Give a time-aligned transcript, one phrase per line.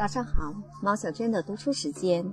[0.00, 2.24] 早上好，毛小娟的读书时间，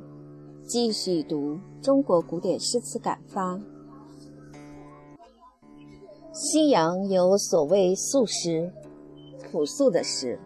[0.64, 3.60] 继续读中国古典诗词感发。
[6.32, 8.72] 西洋有所谓素诗，
[9.44, 10.40] 朴素的诗。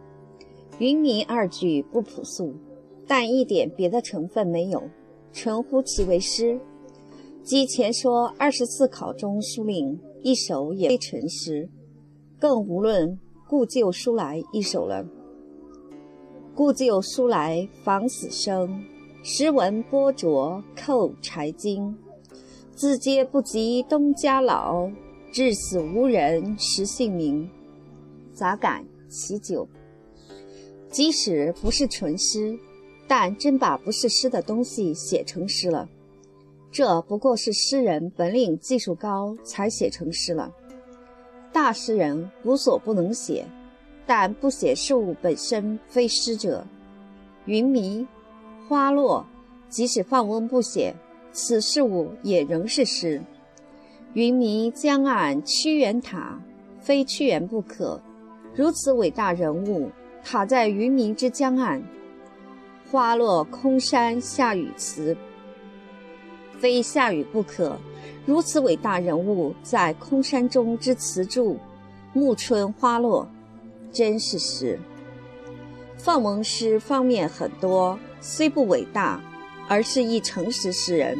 [0.80, 2.56] 云迷二句不朴素，
[3.06, 4.82] 但一点别的成分没有，
[5.32, 6.60] 纯呼其为诗。
[7.44, 11.70] 即前说二十四考中书令一首也非成诗，
[12.40, 15.06] 更无论故旧书来一首了。
[16.54, 18.84] 故旧书来访死生，
[19.24, 21.98] 时闻波浊扣柴津。
[22.76, 24.90] 自嗟不及东家老，
[25.32, 27.50] 至死无人识姓名。
[28.34, 29.66] 杂感其九。
[30.90, 32.60] 即使不是纯诗，
[33.08, 35.88] 但真把不是诗的东西写成诗了，
[36.70, 40.52] 这不过是诗人本领技术高才写成诗了。
[41.54, 43.46] 大诗人无所不能写。
[44.14, 46.66] 但不写事物本身非诗者，
[47.46, 48.06] 云迷、
[48.68, 49.26] 花落，
[49.70, 50.94] 即使放翁不写，
[51.32, 53.22] 此事物也仍是诗。
[54.12, 56.38] 云迷江岸屈原塔，
[56.82, 58.02] 非屈原不可。
[58.54, 59.90] 如此伟大人物，
[60.22, 61.82] 塔在云迷之江岸；
[62.92, 65.16] 花落空山下雨词，
[66.60, 67.78] 非下雨不可。
[68.26, 71.56] 如此伟大人物，在空山中之词住，
[72.12, 73.26] 暮春花落。
[73.92, 74.80] 真是诗。
[75.98, 79.22] 范翁诗方面很多，虽不伟大，
[79.68, 81.18] 而是一诚实诗人。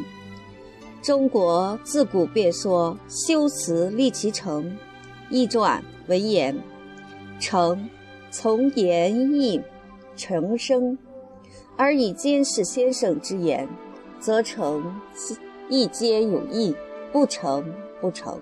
[1.00, 4.76] 中国自古便说修辞立其诚，
[5.30, 6.56] 易传文言，
[7.40, 7.88] 诚
[8.30, 9.60] 从言义
[10.16, 10.96] 成声，
[11.76, 13.68] 而以监视先生之言，
[14.20, 15.00] 则诚
[15.68, 16.74] 亦皆有义，
[17.12, 17.64] 不诚
[18.00, 18.40] 不成。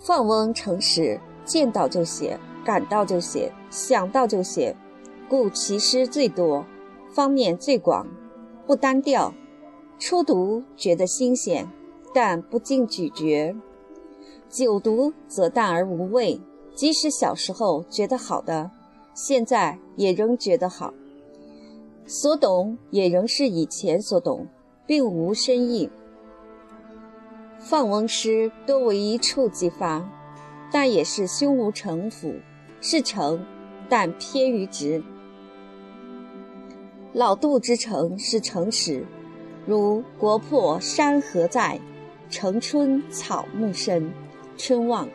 [0.00, 2.38] 放翁诚实，见到就写。
[2.64, 4.74] 感到就写，想到就写，
[5.28, 6.64] 故其诗最多，
[7.12, 8.06] 方面最广，
[8.66, 9.32] 不单调。
[9.98, 11.68] 初读觉得新鲜，
[12.12, 13.54] 但不禁咀嚼；
[14.48, 16.40] 久读则淡而无味。
[16.74, 18.70] 即使小时候觉得好的，
[19.14, 20.92] 现在也仍觉得好。
[22.06, 24.48] 所懂也仍是以前所懂，
[24.84, 25.88] 并无深意。
[27.60, 30.06] 放翁诗多为一触即发，
[30.72, 32.34] 但也是胸无城府。
[32.86, 33.42] 是诚，
[33.88, 35.02] 但偏于直。
[37.14, 39.06] 老杜之诚是诚实，
[39.64, 41.80] 如国破山河在，
[42.28, 44.12] 城春草木深，
[44.58, 45.08] 春望。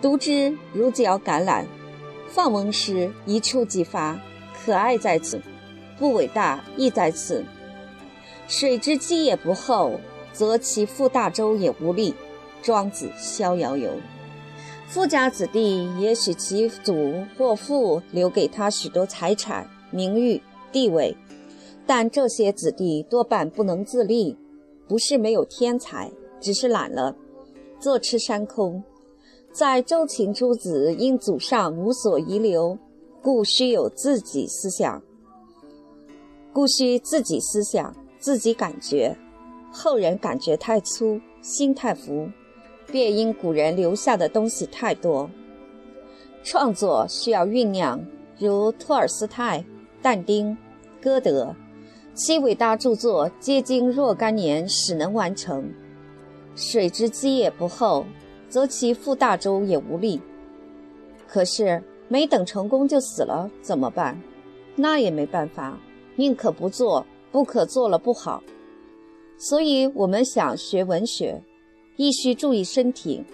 [0.00, 1.66] 读之如嚼橄榄。
[2.28, 4.18] 放翁诗一触即发，
[4.64, 5.38] 可爱在此，
[5.98, 7.44] 不伟大亦在此。
[8.48, 10.00] 水之积也不厚，
[10.32, 12.14] 则其覆大舟也无力。
[12.62, 13.90] 庄子《逍遥游》。
[14.92, 20.38] 富家子弟也许其祖或父留给他许多财产、名誉、
[20.70, 21.16] 地位，
[21.86, 24.36] 但这些子弟多半不能自立，
[24.86, 27.16] 不是没有天才，只是懒了，
[27.80, 28.84] 坐吃山空。
[29.50, 32.76] 在周秦诸子因祖上无所遗留，
[33.22, 35.02] 故须有自己思想，
[36.52, 39.16] 故需自己思想、自己感觉，
[39.72, 42.28] 后人感觉太粗，心太浮。
[42.90, 45.30] 便因古人留下的东西太多，
[46.42, 48.04] 创作需要酝酿，
[48.38, 49.64] 如托尔斯泰、
[50.02, 50.56] 但丁、
[51.00, 51.54] 歌德，
[52.14, 55.72] 其伟大著作皆经若干年始能完成。
[56.54, 58.04] 水之积也不厚，
[58.48, 60.20] 则其覆大舟也无力。
[61.26, 64.20] 可是没等成功就死了，怎么办？
[64.76, 65.78] 那也没办法，
[66.16, 68.42] 宁可不做，不可做了不好。
[69.38, 71.42] 所以我们想学文学。
[72.02, 73.24] 亦需注意身体。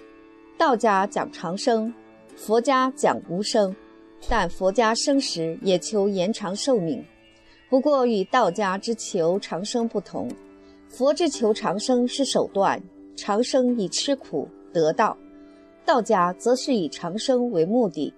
[0.55, 1.91] 道家讲长生，
[2.35, 3.75] 佛家讲无生，
[4.27, 7.03] 但佛家生时也求延长寿命。
[7.67, 10.29] 不过与道家之求长生不同，
[10.87, 12.79] 佛之求长生是手段，
[13.15, 15.17] 长生以吃苦得道；
[15.83, 18.13] 道家则是以长生为目的。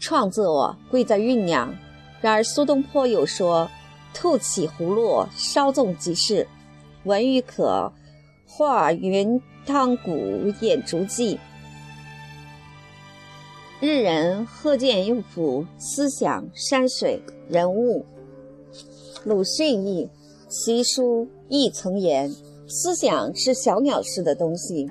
[0.00, 1.72] 创作贵在酝酿。
[2.20, 3.70] 然而苏东坡有说
[4.12, 6.44] ：“兔起胡落，稍纵即逝。”
[7.04, 7.92] 文与可。
[8.48, 10.14] 画云汤谷
[10.60, 11.38] 演竹记，
[13.80, 18.06] 日人贺见用府思想山水人物。
[19.24, 20.08] 鲁迅译，
[20.48, 22.30] 其书亦曾言：
[22.68, 24.88] 思想是小鸟似的东西，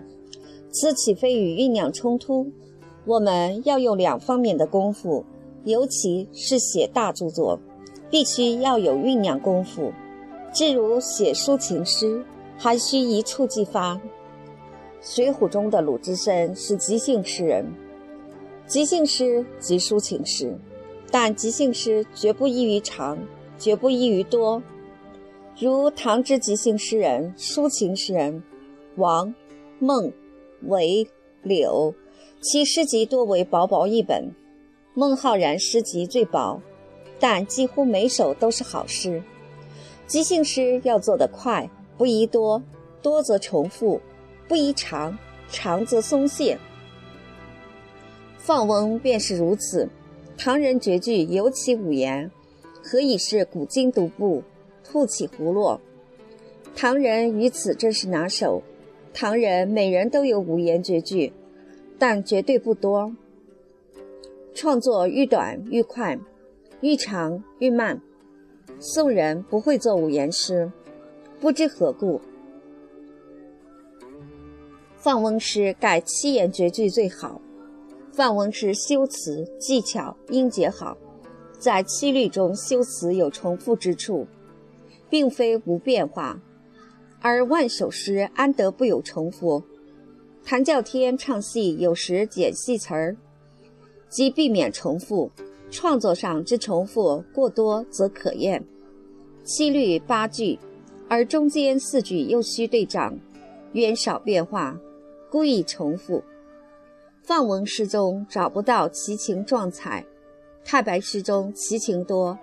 [0.70, 2.52] 此岂非与酝酿冲突？
[3.06, 5.26] 我们要用两方面的功夫，
[5.64, 7.58] 尤其是写大著作，
[8.12, 9.94] 必须要有酝酿功夫。
[10.54, 12.26] 至如写抒情诗。
[12.58, 13.96] 还需一触即发。
[15.02, 17.66] 《水浒》中的鲁智深是即兴诗人，
[18.66, 20.58] 即兴诗即抒情诗。
[21.12, 23.18] 但即兴诗绝不异于长，
[23.58, 24.62] 绝不异于多。
[25.58, 28.44] 如唐之即兴诗人、抒情诗人
[28.96, 29.34] 王、
[29.80, 30.12] 孟、
[30.64, 31.08] 韦、
[31.44, 31.94] 柳，
[32.42, 34.32] 其诗集多为薄薄一本。
[34.94, 36.62] 孟浩然诗集最薄，
[37.20, 39.22] 但几乎每首都是好诗。
[40.08, 42.62] 即兴诗要做得快，不宜多，
[43.02, 44.00] 多则重复；
[44.48, 45.18] 不宜长，
[45.50, 46.58] 长则松懈。
[48.38, 49.90] 放翁便是如此。
[50.38, 52.30] 唐人绝句尤其五言，
[52.84, 54.44] 何以是古今独步？
[54.84, 55.80] 吐起胡落。
[56.76, 58.62] 唐人于此真是拿手。
[59.14, 61.32] 唐人每人都有五言绝句，
[61.98, 63.16] 但绝对不多。
[64.54, 66.20] 创作愈短愈快，
[66.82, 68.02] 愈长愈慢。
[68.80, 70.70] 宋人不会做五言诗，
[71.40, 72.22] 不知何故。
[74.96, 77.42] 范翁诗改七言绝句最好。
[78.12, 80.98] 范翁诗修辞技巧音节好，
[81.60, 84.28] 在七律中修辞有重复之处。
[85.08, 86.42] 并非无变化，
[87.22, 89.64] 而万首诗安得不有重复？
[90.44, 93.16] 谭教天唱戏有时减戏词儿，
[94.10, 95.32] 即避免重复。
[95.70, 98.64] 创作上之重复过多则可厌。
[99.44, 100.58] 七律八句，
[101.08, 103.18] 而中间四句又需对仗，
[103.74, 104.78] 远少变化，
[105.30, 106.24] 故意重复。
[107.22, 110.06] 范文诗中找不到奇情壮彩，
[110.64, 112.38] 太白诗中奇情多，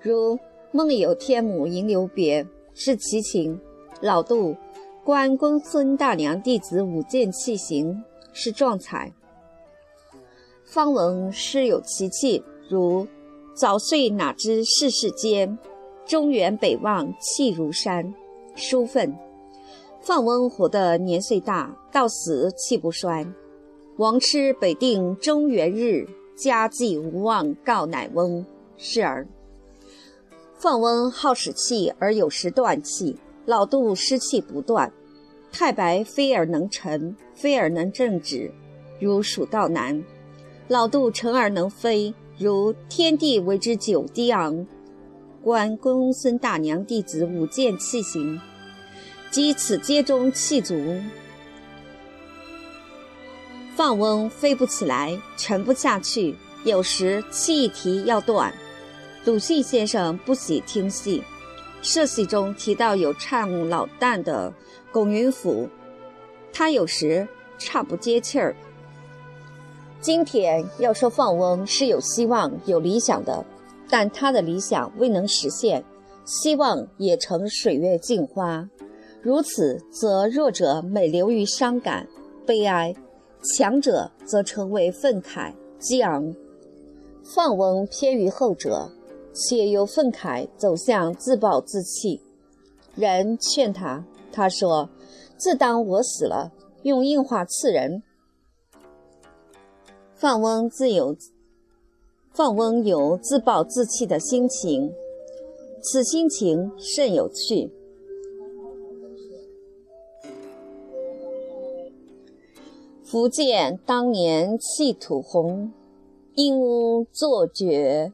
[0.00, 0.38] 如。
[0.76, 2.44] 梦有天母吟留别
[2.74, 3.60] 是齐情，
[4.00, 4.56] 老杜
[5.04, 8.02] 观公孙大娘弟子舞剑器行
[8.32, 9.12] 是壮彩。
[10.64, 13.06] 方文诗有奇气，如
[13.54, 15.56] 早岁哪知世事艰，
[16.06, 18.14] 中原北望气如山，
[18.54, 19.14] 书愤。
[20.02, 23.26] 范翁活得年岁大，到死气不衰。
[23.96, 26.06] 王痴北定中原日，
[26.36, 28.44] 家祭无忘告乃翁，
[28.76, 29.26] 是儿。
[30.52, 33.16] 放翁好使气，而有时断气；
[33.46, 34.92] 老杜失气不断。
[35.50, 38.52] 太白飞而能沉，飞而能正直，
[39.00, 40.02] 如蜀道难；
[40.68, 44.66] 老杜沉而能飞，如天地为之久低昂。
[45.44, 48.40] 观公孙大娘弟子舞剑器行，
[49.30, 50.98] 即此街中气足。
[53.76, 58.54] 放翁飞不起来，沉不下去，有时气一提要断。
[59.26, 61.22] 鲁迅先生不喜听戏，
[61.82, 64.50] 社戏中提到有唱老旦的
[64.90, 65.68] 龚云甫，
[66.54, 68.56] 他有时唱不接气儿。
[70.00, 73.44] 今天要说放翁是有希望、有理想的，
[73.88, 75.84] 但他的理想未能实现，
[76.24, 78.68] 希望也成水月镜花。
[79.22, 82.06] 如此，则弱者每流于伤感、
[82.46, 82.94] 悲哀，
[83.56, 86.34] 强者则成为愤慨、激昂。
[87.34, 88.90] 放翁偏于后者。
[89.36, 92.20] 且由愤慨走向自暴自弃，
[92.94, 94.88] 人劝他，他说
[95.36, 96.52] ：“自当我死了，
[96.84, 98.04] 用硬话刺人。”
[100.14, 101.16] 放翁自有
[102.36, 104.92] 放翁有自暴自弃的心情，
[105.80, 107.70] 此心情甚有趣。
[113.04, 115.72] 福建当年气土红，
[116.34, 118.12] 鹦鹉作绝。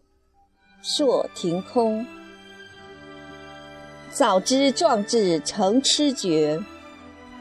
[0.83, 2.05] 朔庭空，
[4.11, 6.63] 早知壮志成痴绝，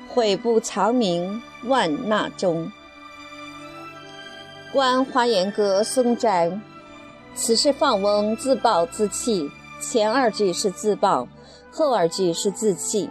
[0.07, 2.71] 悔不长名万纳中。
[4.71, 6.49] 观《华严歌·松斋》，
[7.41, 11.25] 此是放翁自暴自弃，前二句是自暴，
[11.71, 13.09] 后二句是自弃。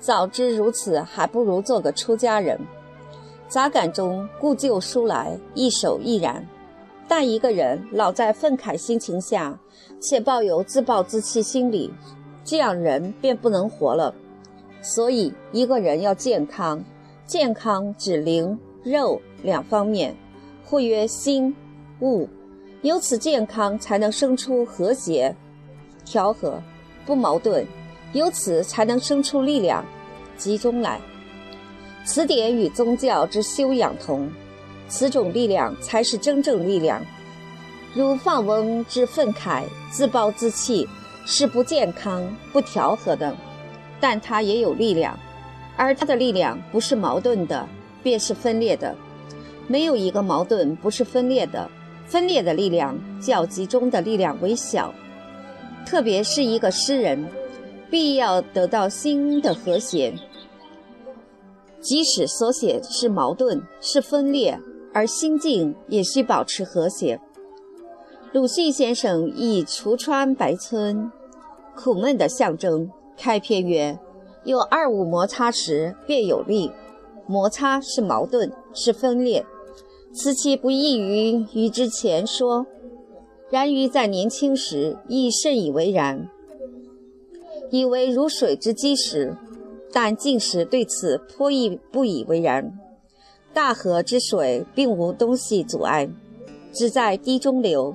[0.00, 2.58] 早知如此，还不如做个出家人。
[3.48, 6.48] 杂感中故旧书来，一首亦然。
[7.06, 9.56] 但一个人老在愤慨心情下，
[10.00, 11.92] 且抱有自暴自弃心理，
[12.42, 14.14] 这样人便不能活了。
[14.80, 16.82] 所以，一个人要健康，
[17.26, 20.16] 健康指灵肉两方面，
[20.64, 21.54] 或曰心
[22.00, 22.26] 物。
[22.82, 25.34] 由此健康，才能生出和谐、
[26.04, 26.60] 调和，
[27.06, 27.64] 不矛盾；
[28.12, 29.84] 由此才能生出力量，
[30.36, 31.00] 集中来。
[32.04, 34.28] 此点与宗教之修养同。
[34.88, 37.00] 此种力量才是真正力量。
[37.94, 40.86] 如放翁之愤慨、自暴自弃，
[41.24, 43.34] 是不健康、不调和的，
[44.00, 45.16] 但它也有力量，
[45.76, 47.66] 而它的力量不是矛盾的，
[48.02, 48.94] 便是分裂的。
[49.68, 51.70] 没有一个矛盾不是分裂的，
[52.12, 54.92] 分裂的力量较集中的力量为小。
[55.86, 57.26] 特别是一个诗人，
[57.90, 60.12] 必要得到心的和谐，
[61.80, 64.60] 即使所写是矛盾、是分裂。
[64.94, 67.18] 而心境也需保持和谐。
[68.32, 71.10] 鲁迅先生以橱窗白村
[71.74, 73.98] 苦闷的象征开篇曰
[74.44, 76.70] ：“有二五摩擦时，便有力。
[77.26, 79.46] 摩擦是矛盾，是分裂。
[80.14, 82.66] 此其不异于于之前说。
[83.50, 86.28] 然于在年轻时，亦甚以为然，
[87.70, 89.36] 以为如水之积时。
[89.92, 92.78] 但近时对此颇亦不以为然。
[93.52, 96.08] 大河之水并无东西阻碍，
[96.72, 97.94] 只在堤中流。”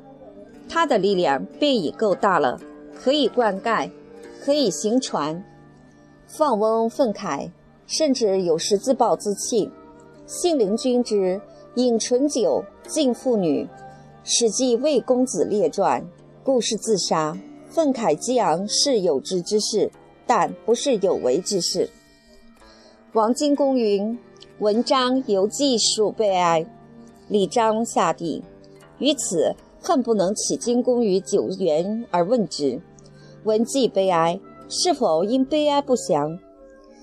[0.69, 2.59] 它的力量便已够大了，
[2.93, 3.89] 可以灌溉，
[4.43, 5.43] 可以行船。
[6.27, 7.49] 放翁愤慨，
[7.87, 9.71] 甚至有时自暴自弃。
[10.27, 11.41] 信陵君之
[11.77, 13.63] 饮醇酒，敬妇女，
[14.23, 16.01] 《史记·魏公子列传》，
[16.43, 17.37] 故事自杀。
[17.69, 19.91] 愤慨激昂是有志之事，
[20.25, 21.87] 但不是有为之事。
[23.13, 24.17] 王荆公云
[24.57, 26.65] ：“文章犹记述悲哀。”
[27.29, 28.43] 李章下地，
[28.97, 29.55] 于此。
[29.79, 32.81] 恨不能起惊弓于九原而问之，
[33.43, 36.39] 闻记悲哀，是否因悲哀不详？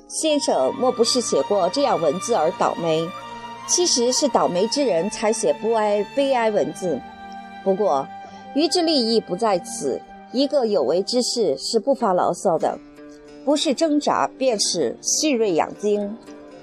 [0.08, 3.08] 先生莫不是写过这样文字而倒霉？
[3.66, 7.00] 其实是倒霉之人才写不哀悲哀文字。
[7.62, 8.06] 不过，
[8.54, 10.00] 余之利益不在此。
[10.32, 12.76] 一个有为之士是不发牢骚的，
[13.44, 16.16] 不是挣扎，便是蓄锐养精，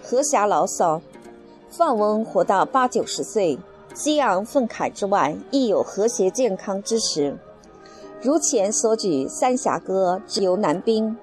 [0.04, 1.02] 何暇牢骚？
[1.70, 3.58] 放翁活到八九十岁。
[3.94, 7.36] 激昂愤慨之外，亦有和谐健康之时。
[8.22, 11.18] 如前所举《三峡歌》之游南滨，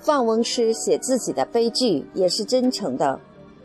[0.00, 3.18] 放翁诗写自己的悲剧也是真诚的。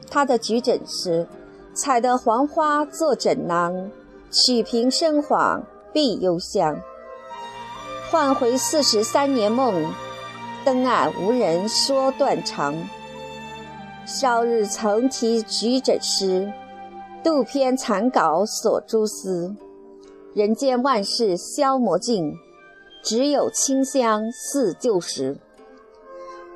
[0.09, 1.27] 他的举枕诗
[1.73, 3.91] ：“采得黄花做枕囊，
[4.31, 5.63] 取平生晃
[5.93, 6.79] 碧幽香。
[8.11, 9.93] 唤回四十三年梦，
[10.65, 12.75] 登岸无人说断肠。
[14.05, 16.51] 少日曾题举枕诗。”
[17.21, 19.53] 杜篇残稿锁蛛丝，
[20.33, 22.33] 人间万事消磨尽，
[23.03, 25.37] 只有清香似旧时。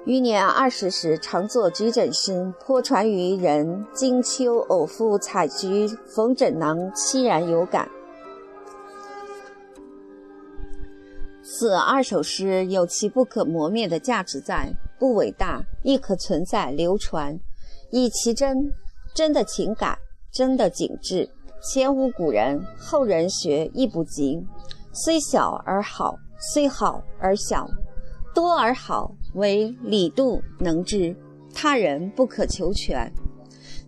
[0.05, 3.85] 余年二十时，常作菊枕诗，颇传于人。
[3.93, 7.89] 今秋偶复采菊逢枕囊，凄然有感。
[11.41, 17.39] 此二首诗有其不可磨灭的价值在，不伟大亦可存在流传，
[17.89, 18.73] 以其真
[19.15, 19.97] 真的情感。
[20.33, 21.29] 真的景致，
[21.61, 24.43] 前无古人，后人学亦不及。
[24.91, 27.69] 虽小而好，虽好而小，
[28.33, 31.15] 多而好，为李杜能知，
[31.53, 33.11] 他人不可求全。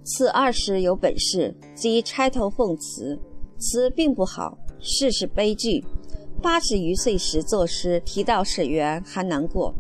[0.04, 3.20] 此二十有本事，即钗头凤词，
[3.58, 5.84] 词并不好，事是悲剧。
[6.44, 9.74] 八十余岁时作诗，提到沈园还难过。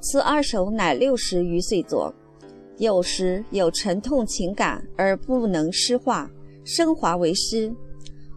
[0.00, 2.14] 此二首乃六十余岁作。
[2.78, 6.30] 有时有沉痛情感而不能诗化，
[6.62, 7.74] 升华为诗，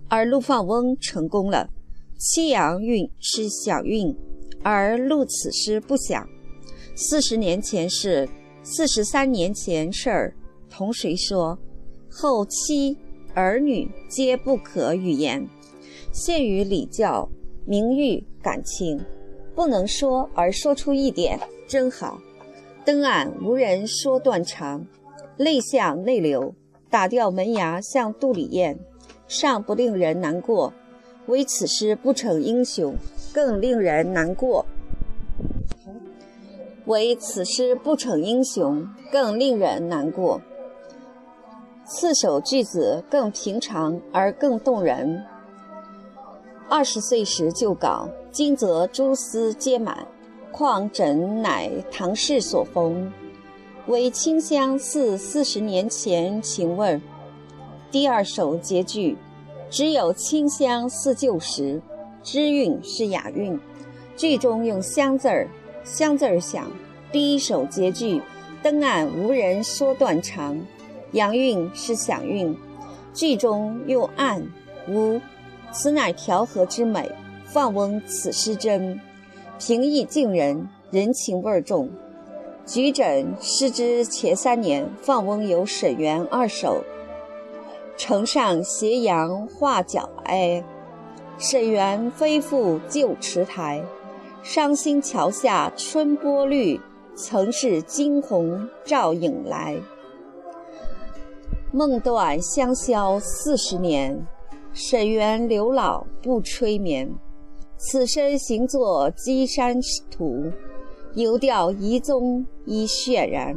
[0.07, 1.69] 而陆放翁成功了。
[2.17, 4.15] 夕阳韵是小韵，
[4.63, 6.27] 而陆此诗不响。
[6.95, 8.27] 四十年前事，
[8.63, 10.33] 四十三年前事儿，
[10.69, 11.57] 同谁说？
[12.09, 12.97] 后妻
[13.33, 15.47] 儿女皆不可语言，
[16.11, 17.29] 限于礼教、
[17.65, 18.99] 名誉、感情，
[19.55, 22.19] 不能说而说出一点，真好。
[22.83, 24.85] 登岸无人说断肠，
[25.37, 26.53] 泪向内流，
[26.89, 28.77] 打掉门牙向肚里咽，
[29.27, 30.73] 尚不令人难过，
[31.27, 32.95] 唯此诗不成英雄，
[33.33, 34.65] 更令人难过。
[36.85, 40.41] 唯此诗不逞英雄，更令人难过。
[41.85, 45.23] 四首句子更平常而更动人。
[46.67, 50.07] 二十岁时就稿，今则蛛丝皆满。
[50.51, 53.11] 况枕乃唐氏所封，
[53.85, 57.01] 为清香似四十年前情味儿。
[57.91, 59.15] 第二首结句，
[59.69, 61.79] 只有清香似旧时，
[62.23, 63.59] 知韵是雅韵，
[64.15, 65.47] 句中用香字儿，
[65.83, 66.69] 香字儿响。
[67.11, 68.21] 第一首结句，
[68.61, 70.59] 登岸无人说断肠，
[71.13, 72.55] 阳韵是响韵，
[73.13, 74.45] 句中用岸
[74.87, 75.19] 无，
[75.71, 77.09] 此乃调和之美。
[77.45, 78.99] 放翁此诗真。
[79.57, 81.89] 平易近人，人情味重。
[82.65, 86.83] 举枕诗之前三年，放翁有沈园二首。
[87.97, 90.63] 城上斜阳画角哀，
[91.41, 93.81] 沈园飞复旧池台。
[94.43, 96.77] 伤心桥下春波绿，
[97.15, 99.77] 曾是惊鸿照影来。
[101.71, 104.27] 梦断香消四十年，
[104.73, 107.09] 沈园柳老不吹眠。
[107.77, 109.77] 此身行作稽山
[110.11, 110.51] 图，
[111.13, 113.55] 犹吊遗踪已渲然。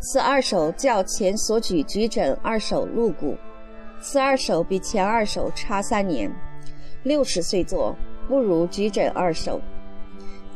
[0.00, 3.34] 此二首较前所举举枕二首露骨，
[4.02, 6.30] 此二首比前二首差三年。
[7.04, 7.94] 六十岁作，
[8.26, 9.60] 不如举枕二首。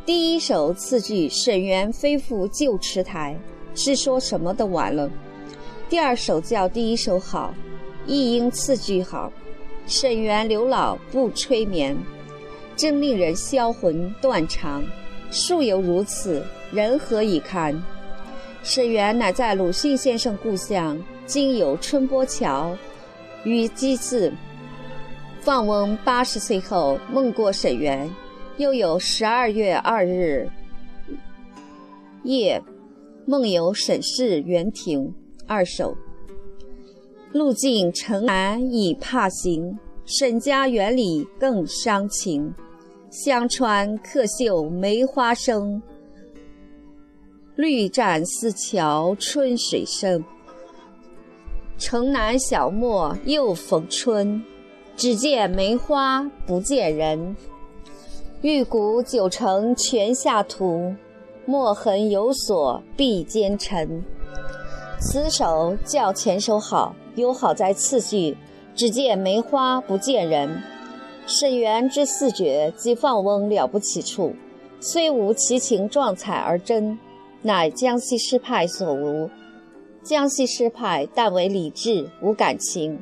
[0.06, 3.38] 第一首次句沈园飞赴旧池台，
[3.74, 5.10] 是说什么的完了。
[5.90, 7.52] 第二首叫第一首好，
[8.06, 9.30] 亦应次句好。
[9.86, 11.94] 沈园刘老不催眠，
[12.74, 14.82] 真令人销魂断肠。
[15.30, 17.78] 树犹如此，人何以堪？
[18.62, 22.74] 沈园乃在鲁迅先生故乡，今有春波桥
[23.44, 24.32] 与鸡字。
[25.48, 28.14] 放翁八十岁后梦过沈园，
[28.58, 30.46] 又有十二月二日
[32.22, 32.62] 夜
[33.24, 35.10] 梦游沈氏园亭。
[35.46, 35.96] 二首。
[37.32, 42.52] 路径城南已怕行，沈家园里更伤情。
[43.08, 45.82] 香川客绣梅花生，
[47.56, 50.22] 绿栈丝桥春水生。
[51.78, 54.44] 城南小陌又逢春，
[54.98, 57.36] 只见梅花不见人。
[58.42, 60.92] 玉骨九成泉下土，
[61.46, 64.04] 墨痕有所碧间尘。
[65.00, 68.36] 此首较前首好，有好在次句，
[68.74, 70.60] 只见梅花不见人。
[71.28, 74.34] 沈园之四绝，即放翁了不起处，
[74.80, 76.98] 虽无奇情壮彩而真，
[77.42, 79.30] 乃江西诗派所无。
[80.02, 82.98] 江西诗派但为理智无感情，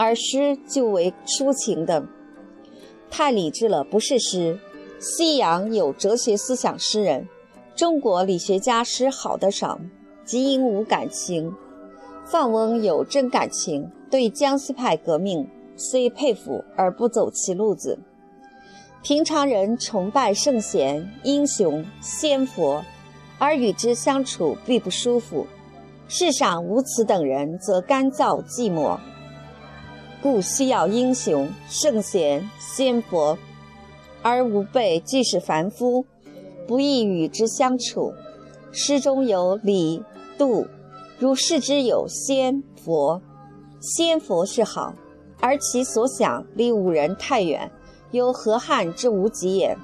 [0.00, 2.02] 而诗就为抒情的，
[3.10, 4.58] 太理智了，不是诗。
[4.98, 7.28] 西洋有哲学思想诗人，
[7.76, 9.78] 中国理学家诗好的少。
[10.24, 11.54] 即因无感情，
[12.24, 13.90] 范翁有真感情。
[14.10, 17.98] 对江西派革命虽佩服而不走其路子。
[19.02, 22.82] 平常人崇拜圣贤、英雄、仙佛，
[23.38, 25.46] 而与之相处必不舒服。
[26.08, 28.98] 世上无此等人，则干燥寂寞。
[30.22, 33.36] 故需要英雄、圣贤、仙佛，
[34.22, 36.04] 而吾辈既是凡夫，
[36.66, 38.12] 不易与之相处。
[38.72, 40.02] 诗中有礼。
[40.38, 40.66] 度，
[41.18, 43.20] 如是之有仙佛，
[43.78, 44.94] 仙佛是好，
[45.38, 47.70] 而其所想离吾人太远，
[48.10, 49.76] 有河汉之无极也。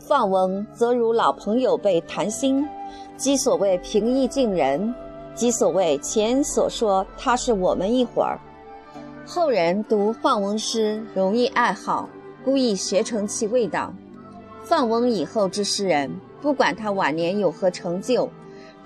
[0.00, 2.66] 放翁则如老朋友辈谈心，
[3.18, 4.94] 即所谓平易近人，
[5.34, 8.40] 即所谓前所说他是我们一伙儿。
[9.30, 12.08] 后人读放翁诗容易爱好，
[12.42, 13.92] 故意学成其味道。
[14.62, 16.10] 放翁以后之诗人，
[16.40, 18.30] 不管他晚年有何成就。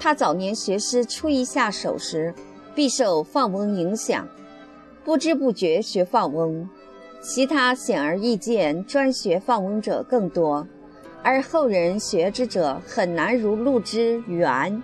[0.00, 2.35] 他早年学诗初一下手时，
[2.74, 4.26] 必受放翁影响，
[5.05, 6.68] 不知不觉学放翁。
[7.20, 10.66] 其他显而易见专学放翁者更多，
[11.22, 14.83] 而后人学之者很难如陆之、元、